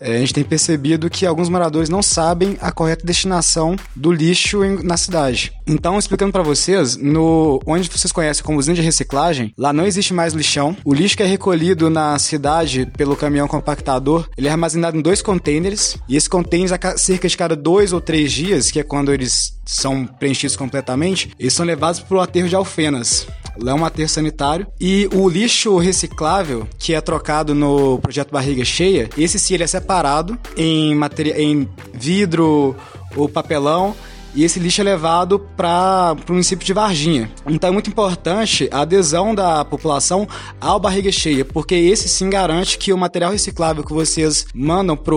é, 0.00 0.16
a 0.16 0.18
gente 0.18 0.34
tem 0.34 0.44
percebido 0.44 1.08
que 1.08 1.26
alguns 1.26 1.48
moradores 1.48 1.88
não 1.88 2.02
sabem 2.02 2.56
a 2.60 2.70
correta 2.70 3.06
destinação 3.06 3.76
do 3.94 4.12
lixo 4.12 4.64
em, 4.64 4.82
na 4.82 4.96
cidade. 4.96 5.52
Então, 5.66 5.98
explicando 5.98 6.32
para 6.32 6.42
vocês, 6.42 6.96
no 6.96 7.60
onde 7.66 7.88
vocês 7.88 8.12
conhecem 8.12 8.44
como 8.44 8.58
usina 8.58 8.74
de 8.74 8.82
reciclagem, 8.82 9.52
lá 9.56 9.72
não 9.72 9.86
existe 9.86 10.12
mais 10.12 10.34
lixão. 10.34 10.76
O 10.84 10.92
lixo 10.92 11.16
que 11.16 11.22
é 11.22 11.26
recolhido 11.26 11.88
na 11.88 12.18
cidade 12.18 12.86
pelo 12.96 13.16
caminhão 13.16 13.48
compactador, 13.48 14.28
ele 14.36 14.48
é 14.48 14.50
armazenado 14.50 14.96
em 14.96 15.02
dois 15.02 15.22
containers 15.22 15.96
e 16.08 16.16
esses 16.16 16.28
containers 16.28 16.72
a 16.72 16.96
cerca 16.96 17.28
de 17.28 17.36
cada 17.36 17.56
dois 17.56 17.92
ou 17.92 18.00
três 18.00 18.32
dias, 18.32 18.70
que 18.70 18.80
é 18.80 18.82
quando 18.82 19.12
eles 19.12 19.54
são 19.64 20.06
preenchidos 20.06 20.56
completamente, 20.56 21.30
eles 21.38 21.54
são 21.54 21.64
levados 21.64 22.00
para 22.00 22.16
o 22.16 22.20
aterro 22.20 22.48
de 22.48 22.56
Alfenas. 22.56 23.26
Lá 23.58 23.72
é 23.72 23.74
um 23.74 23.84
aterro 23.84 24.08
sanitário. 24.08 24.66
E 24.80 25.08
o 25.12 25.28
lixo 25.28 25.76
reciclável, 25.78 26.66
que 26.78 26.94
é 26.94 27.00
trocado 27.00 27.54
no 27.54 27.98
projeto 27.98 28.30
Barriga 28.30 28.64
Cheia, 28.64 29.08
esse 29.16 29.38
sim 29.38 29.54
ele 29.54 29.64
é 29.64 29.66
separado 29.66 30.38
em, 30.56 30.94
em 31.36 31.68
vidro 31.92 32.76
ou 33.16 33.28
papelão 33.28 33.94
e 34.34 34.44
esse 34.44 34.58
lixo 34.58 34.80
é 34.80 34.84
levado 34.84 35.38
para 35.38 36.16
o 36.28 36.32
município 36.32 36.66
de 36.66 36.72
Varginha. 36.72 37.30
Então 37.46 37.68
é 37.68 37.72
muito 37.72 37.90
importante 37.90 38.68
a 38.72 38.80
adesão 38.80 39.34
da 39.34 39.64
população 39.64 40.26
ao 40.60 40.80
barriga 40.80 41.10
cheia, 41.12 41.44
porque 41.44 41.74
esse 41.74 42.08
sim 42.08 42.28
garante 42.28 42.78
que 42.78 42.92
o 42.92 42.98
material 42.98 43.32
reciclável 43.32 43.84
que 43.84 43.92
vocês 43.92 44.46
mandam 44.54 44.96
para 44.96 45.14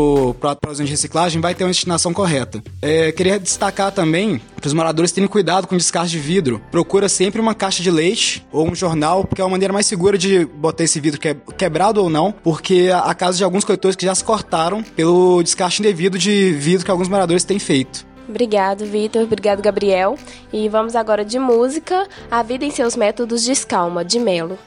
a 0.51 0.71
usina 0.71 0.85
de 0.85 0.91
reciclagem 0.91 1.41
vai 1.41 1.55
ter 1.55 1.63
uma 1.63 1.71
destinação 1.71 2.13
correta. 2.13 2.63
É, 2.81 3.11
queria 3.11 3.39
destacar 3.39 3.91
também 3.91 4.41
para 4.55 4.67
os 4.67 4.73
moradores 4.73 5.11
terem 5.11 5.27
cuidado 5.27 5.67
com 5.67 5.77
descarte 5.77 6.11
de 6.11 6.19
vidro. 6.19 6.61
Procura 6.71 7.07
sempre 7.07 7.39
uma 7.39 7.53
caixa 7.53 7.81
de 7.83 7.91
leite 7.91 8.45
ou 8.51 8.69
um 8.69 8.75
jornal, 8.75 9.23
porque 9.23 9.41
é 9.41 9.43
uma 9.43 9.51
maneira 9.51 9.73
mais 9.73 9.85
segura 9.85 10.17
de 10.17 10.45
botar 10.45 10.83
esse 10.83 10.99
vidro 10.99 11.19
quebrado 11.57 12.01
ou 12.01 12.09
não, 12.09 12.31
porque 12.31 12.89
a 12.93 13.13
casa 13.13 13.37
de 13.37 13.43
alguns 13.43 13.63
coletores 13.63 13.95
que 13.95 14.05
já 14.05 14.15
se 14.15 14.23
cortaram 14.23 14.83
pelo 14.83 15.41
descarte 15.43 15.81
indevido 15.81 16.17
de 16.17 16.51
vidro 16.53 16.85
que 16.85 16.91
alguns 16.91 17.07
moradores 17.07 17.43
têm 17.43 17.59
feito. 17.59 18.06
Obrigado, 18.27 18.85
Vitor. 18.85 19.23
Obrigado, 19.23 19.61
Gabriel. 19.61 20.17
E 20.51 20.67
vamos 20.67 20.95
agora 20.95 21.23
de 21.23 21.39
música, 21.39 22.07
A 22.29 22.43
Vida 22.43 22.65
em 22.65 22.71
Seus 22.71 22.95
Métodos 22.95 23.43
de 23.43 23.51
Escalma, 23.51 24.03
de 24.03 24.19
Melo. 24.19 24.57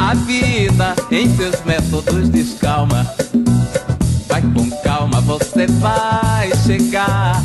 A 0.00 0.14
vida 0.14 0.96
em 1.10 1.28
seus 1.36 1.62
métodos 1.66 2.30
de 2.30 2.40
escalma. 2.40 3.06
Vai 4.26 4.40
com 4.40 4.70
calma, 4.82 5.20
você 5.20 5.66
vai 5.66 6.50
chegar. 6.64 7.42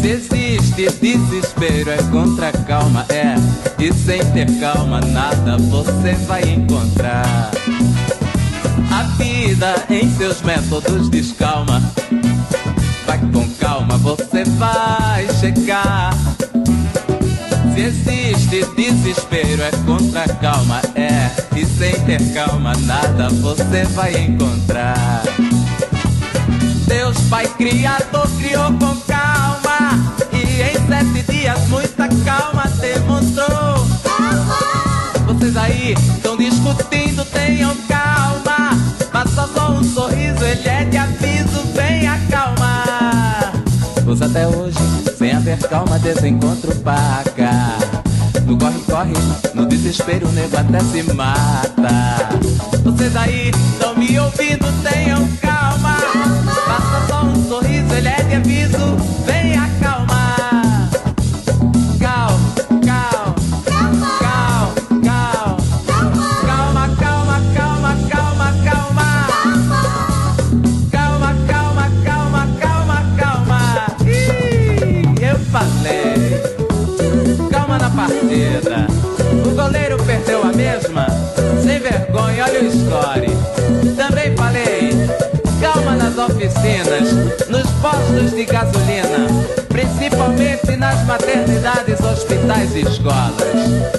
Se 0.00 0.08
existe 0.12 0.88
desespero, 0.98 1.90
é 1.90 1.98
contra 2.10 2.50
calma, 2.52 3.04
é. 3.10 3.34
E 3.78 3.92
sem 3.92 4.18
ter 4.32 4.46
calma, 4.58 4.98
nada 4.98 5.58
você 5.58 6.14
vai 6.26 6.42
encontrar. 6.42 7.50
A 8.90 9.02
vida 9.18 9.74
em 9.90 10.10
seus 10.16 10.40
métodos 10.40 11.10
descalma. 11.10 11.82
Vai 13.06 13.18
com 13.30 13.46
calma, 13.60 13.98
você 13.98 14.44
vai 14.44 15.28
chegar. 15.38 16.14
Se 17.74 17.80
existe 17.82 18.64
desespero, 18.74 19.62
é 19.62 19.70
contra 19.84 20.26
calma, 20.36 20.80
é. 20.94 21.30
E 21.54 21.66
sem 21.66 21.92
ter 22.06 22.32
calma, 22.32 22.72
nada 22.86 23.28
você 23.28 23.84
vai 23.94 24.14
encontrar. 24.16 25.22
Deus 26.86 27.18
Pai 27.28 27.46
Criador 27.46 28.26
criou 28.38 28.72
com 28.72 28.96
calma 29.06 29.29
Em 30.60 30.74
sete 30.86 31.32
dias 31.32 31.58
muita 31.68 32.08
calma 32.24 32.64
demonstrou 32.80 33.86
Vocês 35.26 35.56
aí 35.56 35.94
estão 35.94 36.36
discutindo, 36.36 37.24
tenham 37.26 37.74
calma 37.88 38.76
Faça 39.10 39.48
só 39.54 39.70
um 39.72 39.82
sorriso, 39.82 40.44
ele 40.44 40.68
é 40.68 40.84
de 40.84 40.96
aviso, 40.98 41.62
venha 41.74 42.20
calma 42.30 42.84
Pois 44.04 44.20
até 44.20 44.46
hoje, 44.46 44.78
sem 45.16 45.32
haver 45.32 45.58
calma, 45.68 45.98
desencontro 45.98 46.74
paga 46.76 47.78
no 48.50 48.58
corre, 48.58 48.80
corre, 48.80 49.12
no 49.54 49.64
desespero 49.66 50.26
o 50.26 50.32
nego 50.32 50.56
até 50.56 50.80
se 50.80 51.02
mata. 51.14 52.28
Vocês 52.82 53.14
aí 53.14 53.50
estão 53.50 53.94
me 53.94 54.18
ouvindo, 54.18 54.66
tenham 54.82 55.24
calma. 55.40 55.96
Faça 56.66 57.06
só 57.08 57.22
um 57.24 57.48
sorriso, 57.48 57.94
ele 57.94 58.08
é 58.08 58.22
de 58.22 58.34
aviso, 58.34 58.96
venha 59.24 59.70
calma. 59.80 59.89
Vergonha, 82.00 82.44
olha 82.44 82.62
o 82.62 82.72
score. 82.72 83.96
Também 83.96 84.36
falei. 84.36 84.90
Calma 85.60 85.94
nas 85.94 86.16
oficinas, 86.16 87.12
nos 87.48 87.70
postos 87.82 88.30
de 88.30 88.46
gasolina, 88.46 89.26
principalmente 89.68 90.74
nas 90.76 91.04
maternidades, 91.04 92.00
hospitais 92.00 92.74
e 92.74 92.80
escolas. 92.80 93.34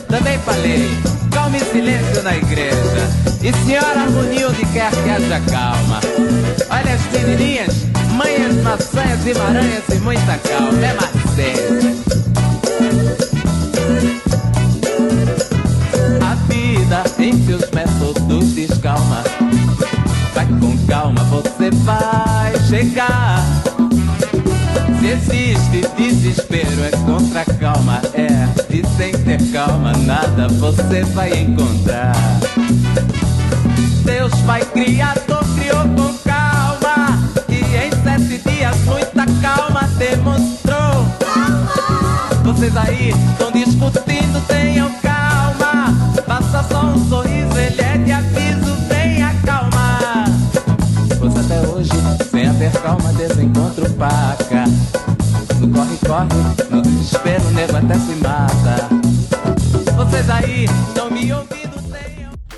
Também 0.07 0.39
falei. 0.39 0.89
Calma 1.31 1.57
e 1.57 1.59
silêncio 1.59 2.23
na 2.23 2.35
igreja. 2.35 3.07
E 3.43 3.53
senhora 3.65 4.07
onde 4.49 4.65
quer 4.73 4.91
que 4.91 5.09
haja 5.09 5.39
calma. 5.51 5.99
Olha 6.69 6.93
as 6.93 7.01
menininhas, 7.11 7.85
manhas, 8.11 8.55
maçãs 8.63 9.25
e 9.25 9.33
maranhas 9.37 9.83
e 9.89 9.95
muita 9.99 10.37
calma. 10.37 10.85
É 10.85 10.93
macete. 10.93 12.11
Calma, 20.91 21.23
você 21.23 21.71
vai 21.86 22.54
chegar. 22.67 23.39
Se 24.99 25.08
existe 25.08 25.88
desespero, 25.95 26.84
é 26.84 26.91
contra 27.06 27.45
calma, 27.45 28.01
é. 28.13 28.30
E 28.69 28.86
sem 28.97 29.13
ter 29.23 29.41
calma, 29.54 29.93
nada 29.93 30.49
você 30.49 31.04
vai 31.13 31.32
encontrar. 31.32 32.12
Deus 34.04 34.34
Pai 34.41 34.65
Criador 34.65 35.45
criou 35.56 35.88
com 35.95 36.13
calma. 36.25 37.17
E 37.47 37.56
em 37.56 37.91
sete 38.04 38.49
dias, 38.49 38.77
muita 38.84 39.25
calma 39.41 39.88
demonstrou. 39.97 41.06
Vocês 42.43 42.75
aí 42.75 43.12
estão 43.12 43.49
discutindo, 43.49 44.45
tenham 44.45 44.91
calma. 45.01 45.95
Faça 46.27 46.63
só 46.69 46.84
um 46.84 47.08
sorriso, 47.08 47.58
ele 47.58 47.82
é 47.82 47.97
de 47.97 48.12
calma, 52.91 53.13
desencontro 53.13 53.89
paca. 53.93 54.65
No 55.60 55.71
corre-corre, 55.73 56.69
no 56.69 56.82
desespero, 56.82 57.43
o 57.45 57.51
nego 57.51 57.77
até 57.77 57.93
se 57.93 58.15
mata. 58.15 58.89
Vocês 59.95 60.30
aí 60.30 60.65
estão 60.65 61.10
me 61.10 61.32
ouvindo, 61.32 61.71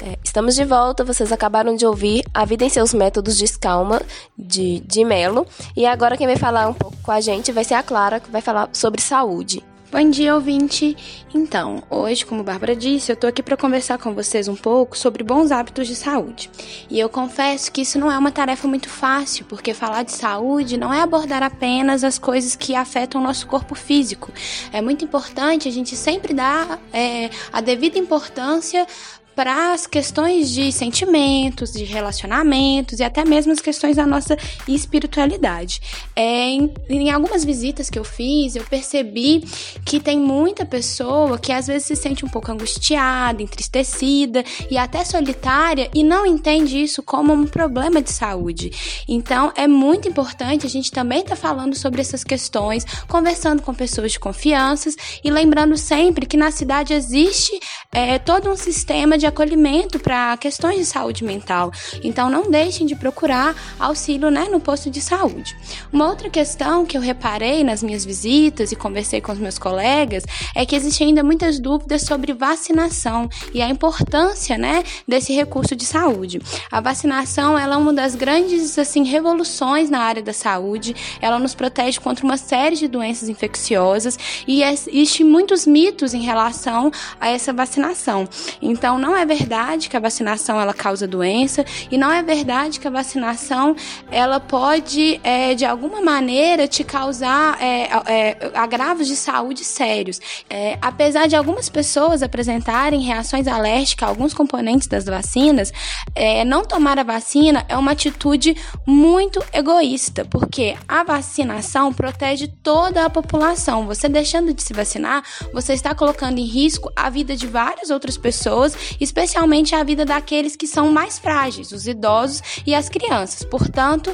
É, 0.02 0.18
estamos 0.24 0.56
de 0.56 0.66
volta, 0.66 1.04
vocês 1.04 1.32
acabaram 1.32 1.76
de 1.76 1.86
ouvir 1.86 2.24
A 2.34 2.46
Vida 2.46 2.66
em 2.66 2.70
Seus 2.70 2.94
Métodos 2.94 3.38
de 3.38 3.46
Escalma, 3.46 4.02
de, 4.38 4.80
de 4.82 5.06
Melo. 5.06 5.46
E 5.76 5.86
agora 5.86 6.18
quem 6.18 6.28
vai 6.28 6.38
falar 6.38 6.68
um 6.68 6.74
pouco 6.74 6.98
com 7.04 7.12
a 7.12 7.22
gente 7.22 7.52
vai 7.52 7.64
ser 7.64 7.76
a 7.76 7.84
Clara, 7.84 8.20
que 8.20 8.32
vai 8.32 8.42
falar 8.42 8.70
sobre 8.74 9.02
saúde. 9.02 9.64
Bom 9.94 10.10
dia, 10.10 10.34
ouvinte! 10.34 10.98
Então, 11.36 11.84
hoje, 11.88 12.26
como 12.26 12.42
Bárbara 12.42 12.76
disse, 12.76 13.12
eu 13.12 13.16
tô 13.16 13.28
aqui 13.28 13.44
para 13.44 13.56
conversar 13.56 14.00
com 14.00 14.12
vocês 14.12 14.48
um 14.48 14.56
pouco 14.56 14.98
sobre 14.98 15.24
bons 15.24 15.52
hábitos 15.52 15.88
de 15.88 15.96
saúde. 15.96 16.50
E 16.90 17.00
eu 17.00 17.08
confesso 17.08 17.72
que 17.72 17.82
isso 17.82 18.00
não 18.00 18.12
é 18.12 18.18
uma 18.18 18.32
tarefa 18.32 18.68
muito 18.68 18.90
fácil, 18.90 19.46
porque 19.46 19.72
falar 19.72 20.02
de 20.02 20.12
saúde 20.12 20.78
não 20.78 20.92
é 20.92 21.02
abordar 21.02 21.44
apenas 21.44 22.04
as 22.04 22.18
coisas 22.18 22.56
que 22.56 22.74
afetam 22.76 23.22
o 23.22 23.24
nosso 23.24 23.46
corpo 23.46 23.76
físico. 23.76 24.32
É 24.72 24.82
muito 24.82 25.06
importante 25.06 25.68
a 25.68 25.72
gente 25.72 25.96
sempre 25.96 26.34
dar 26.34 26.80
é, 26.92 27.30
a 27.52 27.62
devida 27.62 28.00
importância 28.00 28.88
para 29.36 29.74
as 29.74 29.88
questões 29.88 30.50
de 30.50 30.72
sentimentos, 30.72 31.72
de 31.72 31.84
relacionamentos 31.84 33.00
e 33.00 33.04
até 33.04 33.26
mesmo 33.26 33.52
as 33.52 33.60
questões 33.60 33.96
da 33.96 34.06
nossa 34.06 34.38
espiritualidade. 34.68 35.82
É, 36.16 36.50
em, 36.50 36.74
em, 36.90 37.12
algumas 37.12 37.44
visitas 37.44 37.90
que 37.90 37.98
eu 37.98 38.04
fiz, 38.04 38.56
eu 38.56 38.64
percebi 38.64 39.44
que 39.86 40.00
tem 40.00 40.20
muita 40.20 40.66
pessoa 40.66 41.38
que 41.38 41.52
às 41.52 41.68
vezes 41.68 41.88
se 41.88 41.96
sente 41.96 42.26
um 42.26 42.30
pouco 42.30 42.52
angustiada, 42.52 43.42
entristecida 43.42 44.44
e 44.70 44.78
até 44.78 45.04
solitária 45.04 45.90
e 45.94 46.04
não 46.04 46.26
entende 46.26 46.82
isso 46.82 47.02
como 47.02 47.34
um 47.34 47.46
problema 47.46 48.02
de 48.02 48.12
saúde. 48.12 48.72
Então, 49.08 49.52
é 49.56 49.68
muito 49.68 50.08
importante 50.08 50.66
a 50.66 50.70
gente 50.70 50.92
também 50.92 51.20
estar 51.20 51.36
tá 51.36 51.42
falando 51.42 51.76
sobre 51.76 52.02
essas 52.02 52.24
questões, 52.24 52.86
conversando 53.08 53.62
com 53.62 53.74
pessoas 53.74 54.12
de 54.12 54.20
confiança 54.20 54.90
e 55.24 55.30
lembrando 55.30 55.78
sempre 55.78 56.26
que 56.26 56.38
na 56.38 56.52
cidade 56.52 56.94
existe 56.94 57.60
é, 57.92 58.18
todo 58.20 58.50
um 58.50 58.56
sistema 58.56 59.18
de 59.18 59.23
acolhimento 59.26 60.00
para 60.00 60.36
questões 60.38 60.78
de 60.78 60.86
saúde 60.86 61.24
mental. 61.24 61.72
Então, 62.04 62.30
não 62.30 62.50
deixem 62.50 62.86
de 62.86 62.96
procurar 62.96 63.56
auxílio 63.80 64.30
né, 64.30 64.48
no 64.50 64.60
posto 64.60 64.90
de 64.90 65.02
saúde. 65.02 65.56
Uma 65.92 66.08
outra 66.08 66.30
questão 66.30 66.86
que 66.86 66.98
eu 66.98 67.02
reparei 67.02 67.64
nas 67.64 67.84
minhas 67.84 68.06
visitas 68.06 68.72
e 68.72 68.76
conversei 68.76 69.22
com 69.22 69.32
os 69.32 69.40
meus 69.40 69.58
colegas 69.58 70.24
é 70.56 70.66
que 70.66 70.76
existem 70.76 71.08
ainda 71.08 71.24
muitas 71.24 71.60
dúvidas 71.60 72.04
sobre 72.04 72.34
vacinação 72.34 73.30
e 73.54 73.62
a 73.62 73.70
importância 73.70 74.58
né, 74.58 74.84
desse 75.08 75.34
recurso 75.34 75.76
de 75.76 75.86
saúde. 75.86 76.42
A 76.72 76.82
vacinação 76.82 77.58
ela 77.58 77.76
é 77.76 77.78
uma 77.78 77.94
das 77.94 78.16
grandes 78.16 78.78
assim, 78.78 79.04
revoluções 79.04 79.90
na 79.90 80.00
área 80.00 80.22
da 80.22 80.34
saúde. 80.34 80.96
Ela 81.22 81.40
nos 81.40 81.54
protege 81.54 82.00
contra 82.00 82.26
uma 82.26 82.38
série 82.38 82.76
de 82.76 82.88
doenças 82.88 83.30
infecciosas 83.30 84.18
e 84.48 84.64
existem 84.64 85.26
muitos 85.26 85.66
mitos 85.66 86.14
em 86.14 86.22
relação 86.22 86.92
a 87.20 87.30
essa 87.30 87.54
vacinação. 87.54 88.28
Então, 88.62 88.98
não 88.98 89.13
não 89.14 89.20
é 89.20 89.26
verdade 89.28 89.90
que 89.90 89.96
a 89.96 90.00
vacinação 90.00 90.60
ela 90.60 90.74
causa 90.74 91.08
doença 91.08 91.64
e 91.92 92.00
não 92.00 92.12
é 92.12 92.24
verdade 92.24 92.80
que 92.80 92.88
a 92.88 92.92
vacinação 92.92 93.76
ela 94.10 94.40
pode 94.40 95.22
é, 95.24 95.54
de 95.54 95.64
alguma 95.64 96.02
maneira 96.02 96.68
te 96.68 96.84
causar 96.84 97.62
é, 97.62 97.90
é, 98.08 98.52
agravos 98.56 99.06
de 99.06 99.16
saúde 99.16 99.64
sérios. 99.64 100.20
É, 100.50 100.80
apesar 100.82 101.28
de 101.28 101.36
algumas 101.36 101.70
pessoas 101.70 102.24
apresentarem 102.24 103.02
reações 103.02 103.48
alérgicas 103.48 104.08
a 104.08 104.10
alguns 104.10 104.34
componentes 104.34 104.88
das 104.88 105.06
vacinas, 105.06 105.72
é, 106.16 106.44
não 106.44 106.66
tomar 106.66 106.98
a 106.98 107.04
vacina 107.04 107.64
é 107.70 107.78
uma 107.78 107.92
atitude 107.92 108.58
muito 108.84 109.44
egoísta, 109.54 110.26
porque 110.26 110.76
a 110.88 111.04
vacinação 111.04 111.94
protege 111.94 112.48
toda 112.64 113.06
a 113.06 113.10
população. 113.12 113.86
Você 113.86 114.10
deixando 114.10 114.52
de 114.56 114.64
se 114.64 114.74
vacinar, 114.74 115.24
você 115.54 115.74
está 115.74 115.94
colocando 115.94 116.40
em 116.40 116.46
risco 116.46 116.92
a 116.96 117.12
vida 117.12 117.36
de 117.36 117.46
várias 117.46 117.92
outras 117.92 118.18
pessoas, 118.18 118.76
especialmente 119.04 119.76
a 119.76 119.84
vida 119.84 120.06
daqueles 120.06 120.56
que 120.56 120.68
são 120.68 120.92
mais 120.92 121.20
frágeis, 121.20 121.72
os 121.72 121.88
idosos 121.88 122.42
e 122.66 122.74
as 122.74 122.90
crianças. 122.90 123.44
Portanto, 123.44 124.12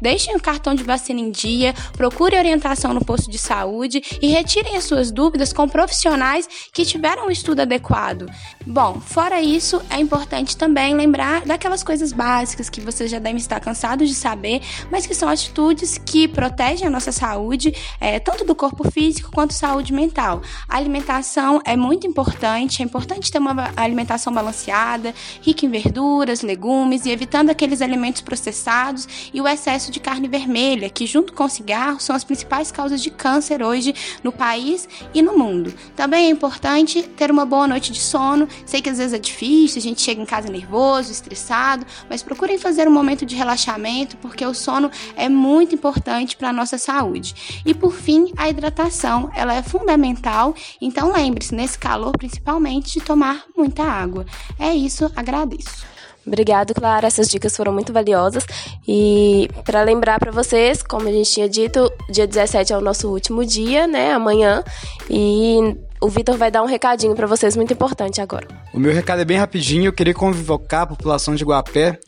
Deixem 0.00 0.34
o 0.34 0.40
cartão 0.40 0.74
de 0.74 0.82
vacina 0.82 1.20
em 1.20 1.30
dia, 1.30 1.74
procure 1.92 2.36
orientação 2.36 2.94
no 2.94 3.04
posto 3.04 3.30
de 3.30 3.36
saúde 3.36 4.00
e 4.22 4.28
retirem 4.28 4.76
as 4.76 4.84
suas 4.84 5.10
dúvidas 5.10 5.52
com 5.52 5.68
profissionais 5.68 6.48
que 6.72 6.86
tiveram 6.86 7.26
um 7.26 7.30
estudo 7.30 7.60
adequado. 7.60 8.26
Bom, 8.66 8.98
fora 8.98 9.42
isso, 9.42 9.82
é 9.90 10.00
importante 10.00 10.56
também 10.56 10.94
lembrar 10.94 11.44
daquelas 11.44 11.82
coisas 11.82 12.12
básicas 12.12 12.70
que 12.70 12.80
vocês 12.80 13.10
já 13.10 13.18
devem 13.18 13.36
estar 13.36 13.60
cansados 13.60 14.08
de 14.08 14.14
saber, 14.14 14.62
mas 14.90 15.06
que 15.06 15.14
são 15.14 15.28
atitudes 15.28 15.98
que 15.98 16.26
protegem 16.26 16.86
a 16.86 16.90
nossa 16.90 17.12
saúde, 17.12 17.74
é, 18.00 18.18
tanto 18.18 18.44
do 18.44 18.54
corpo 18.54 18.90
físico 18.90 19.30
quanto 19.30 19.52
saúde 19.52 19.92
mental. 19.92 20.40
A 20.66 20.78
alimentação 20.78 21.60
é 21.64 21.76
muito 21.76 22.06
importante, 22.06 22.80
é 22.80 22.84
importante 22.84 23.30
ter 23.30 23.38
uma 23.38 23.70
alimentação 23.76 24.29
balanceada, 24.32 25.14
rica 25.42 25.66
em 25.66 25.70
verduras, 25.70 26.42
legumes 26.42 27.06
e 27.06 27.10
evitando 27.10 27.50
aqueles 27.50 27.82
alimentos 27.82 28.20
processados 28.20 29.30
e 29.32 29.40
o 29.40 29.48
excesso 29.48 29.90
de 29.90 30.00
carne 30.00 30.28
vermelha, 30.28 30.88
que 30.88 31.06
junto 31.06 31.32
com 31.32 31.44
o 31.44 31.48
cigarro 31.48 32.00
são 32.00 32.14
as 32.14 32.24
principais 32.24 32.70
causas 32.70 33.02
de 33.02 33.10
câncer 33.10 33.62
hoje 33.62 33.94
no 34.22 34.32
país 34.32 34.88
e 35.14 35.22
no 35.22 35.36
mundo. 35.36 35.72
Também 35.96 36.26
é 36.26 36.30
importante 36.30 37.02
ter 37.02 37.30
uma 37.30 37.44
boa 37.44 37.66
noite 37.66 37.92
de 37.92 38.00
sono. 38.00 38.48
Sei 38.64 38.80
que 38.80 38.90
às 38.90 38.98
vezes 38.98 39.12
é 39.12 39.18
difícil, 39.18 39.78
a 39.78 39.82
gente 39.82 40.00
chega 40.00 40.20
em 40.20 40.26
casa 40.26 40.48
nervoso, 40.48 41.12
estressado, 41.12 41.86
mas 42.08 42.22
procurem 42.22 42.58
fazer 42.58 42.88
um 42.88 42.92
momento 42.92 43.24
de 43.26 43.36
relaxamento, 43.36 44.16
porque 44.18 44.44
o 44.44 44.54
sono 44.54 44.90
é 45.16 45.28
muito 45.28 45.74
importante 45.74 46.36
para 46.36 46.50
a 46.50 46.52
nossa 46.52 46.78
saúde. 46.78 47.62
E 47.64 47.74
por 47.74 47.92
fim, 47.92 48.32
a 48.36 48.48
hidratação, 48.48 49.30
ela 49.34 49.54
é 49.54 49.62
fundamental, 49.62 50.54
então 50.80 51.12
lembre-se, 51.12 51.54
nesse 51.54 51.78
calor 51.78 52.12
principalmente, 52.16 52.92
de 52.92 53.00
tomar 53.00 53.44
muita 53.56 53.82
água. 53.82 54.19
É 54.58 54.72
isso, 54.72 55.10
agradeço. 55.14 55.84
Obrigado, 56.26 56.74
Clara. 56.74 57.06
Essas 57.06 57.28
dicas 57.28 57.56
foram 57.56 57.72
muito 57.72 57.92
valiosas. 57.92 58.44
E 58.86 59.48
para 59.64 59.82
lembrar 59.82 60.18
para 60.18 60.30
vocês, 60.30 60.82
como 60.82 61.08
a 61.08 61.12
gente 61.12 61.30
tinha 61.30 61.48
dito, 61.48 61.90
dia 62.10 62.26
17 62.26 62.72
é 62.72 62.76
o 62.76 62.80
nosso 62.80 63.08
último 63.08 63.44
dia, 63.44 63.86
né? 63.86 64.12
Amanhã. 64.12 64.62
E 65.08 65.76
o 66.00 66.08
Vitor 66.08 66.36
vai 66.36 66.50
dar 66.50 66.62
um 66.62 66.66
recadinho 66.66 67.14
para 67.14 67.26
vocês 67.26 67.56
muito 67.56 67.72
importante 67.72 68.20
agora. 68.20 68.46
O 68.72 68.78
meu 68.78 68.92
recado 68.92 69.20
é 69.20 69.24
bem 69.24 69.38
rapidinho. 69.38 69.86
Eu 69.86 69.92
queria 69.92 70.14
convocar 70.14 70.82
a 70.82 70.86
população 70.86 71.34
de 71.34 71.44
Guapé 71.44 71.98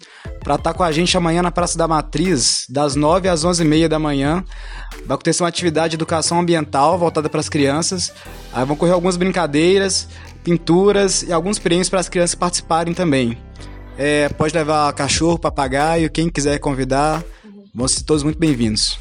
para 0.40 0.55
estar 0.55 0.72
tá 0.72 0.75
com 0.75 0.83
a 0.83 0.92
gente 0.92 1.16
amanhã 1.16 1.42
na 1.42 1.51
Praça 1.51 1.77
da 1.77 1.88
Matriz, 1.88 2.66
das 2.68 2.94
9 2.94 3.29
às 3.29 3.44
11h30 3.44 3.88
da 3.88 3.98
manhã. 3.98 4.44
Vai 5.05 5.14
acontecer 5.14 5.42
uma 5.42 5.48
atividade 5.48 5.90
de 5.90 5.96
educação 5.96 6.40
ambiental 6.40 6.98
voltada 6.98 7.29
para 7.29 7.40
as 7.40 7.48
crianças. 7.48 8.12
Aí 8.53 8.64
vão 8.64 8.77
correr 8.77 8.92
algumas 8.92 9.16
brincadeiras, 9.16 10.09
pinturas 10.42 11.22
e 11.22 11.33
alguns 11.33 11.59
prêmios 11.59 11.88
para 11.88 12.00
as 12.00 12.09
crianças 12.09 12.35
participarem 12.35 12.94
também. 12.94 13.38
É, 13.96 14.28
pode 14.31 14.55
levar 14.55 14.92
cachorro, 14.94 15.38
papagaio, 15.38 16.11
quem 16.11 16.28
quiser 16.28 16.59
convidar. 16.59 17.22
Vão 17.74 17.88
ser 17.88 18.02
todos 18.05 18.22
muito 18.22 18.38
bem-vindos. 18.38 18.98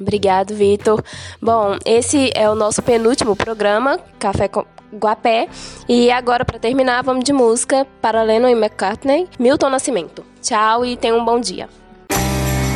Obrigado, 0.00 0.54
Vitor. 0.54 1.02
Bom, 1.42 1.76
esse 1.84 2.30
é 2.34 2.48
o 2.48 2.54
nosso 2.54 2.82
penúltimo 2.82 3.34
programa, 3.34 3.98
Café 4.18 4.48
com 4.48 4.64
Guapé. 4.94 5.48
E 5.88 6.10
agora, 6.10 6.44
para 6.44 6.58
terminar, 6.58 7.02
vamos 7.02 7.24
de 7.24 7.32
música 7.32 7.86
para 8.00 8.22
Lennon 8.22 8.48
e 8.48 8.52
McCartney, 8.52 9.28
Milton 9.38 9.70
Nascimento. 9.70 10.24
Tchau 10.40 10.84
e 10.84 10.96
tenham 10.96 11.18
um 11.18 11.24
bom 11.24 11.40
dia. 11.40 11.68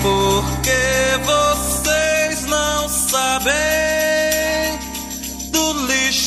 Porque 0.03 0.71
vocês 1.25 2.45
não 2.47 2.89
sabem 2.89 3.92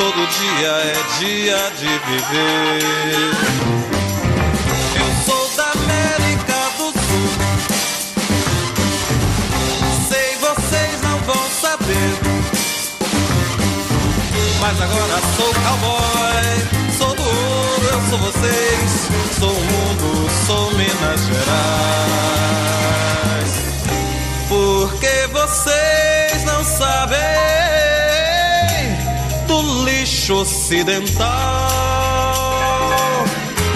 Todo 0.00 0.26
dia 0.28 0.68
é 0.68 0.94
dia 1.18 1.70
de 1.76 1.88
viver. 2.08 3.60
mas 14.60 14.80
agora 14.80 15.20
sou 15.36 15.52
cowboy. 15.52 16.44
Sou 16.96 17.14
do 17.14 17.22
ouro, 17.22 17.86
eu 17.92 18.00
sou 18.08 18.18
vocês. 18.18 19.08
Sou 19.38 19.52
o 19.52 19.64
mundo, 19.64 20.30
sou 20.46 20.70
Minas 20.72 21.20
Gerais. 21.26 21.60
Porque 24.48 25.26
vocês 25.32 26.44
não 26.44 26.64
sabem 26.64 27.59
ocidental. 30.30 31.28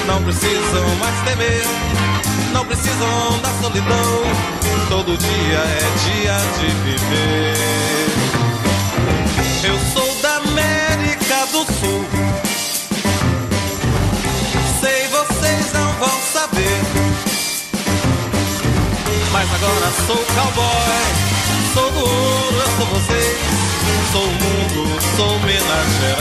Não 0.06 0.22
precisam 0.22 0.96
mais 1.00 1.20
temer, 1.24 1.64
não 2.52 2.64
precisam 2.64 3.40
da 3.42 3.50
solidão. 3.62 4.22
Todo 4.88 5.16
dia 5.16 5.58
é 5.58 5.80
dia 6.04 6.36
de 6.58 6.66
viver. 6.84 7.54
Eu 9.64 9.78
sou 9.92 10.14
do 11.54 11.64
Sul. 11.74 12.04
Sei 14.80 15.06
vocês 15.08 15.72
não 15.72 15.92
vão 15.92 16.20
saber, 16.32 16.80
mas 19.30 19.48
agora 19.54 19.92
sou 20.06 20.16
cowboy, 20.34 21.04
sou 21.74 21.90
do 21.92 22.00
ouro, 22.00 22.56
eu 22.56 22.70
sou 22.76 22.86
vocês, 22.86 23.38
sou 24.10 24.24
o 24.24 24.32
mundo, 24.32 25.00
sou 25.16 25.38
Minas. 25.40 26.13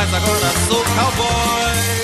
mas 0.00 0.14
agora 0.14 0.50
sou 0.66 0.82
cowboy. 0.82 1.99